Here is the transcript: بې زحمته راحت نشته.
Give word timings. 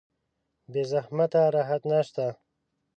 بې 0.71 0.83
زحمته 0.91 1.41
راحت 1.55 1.81
نشته. 1.91 2.25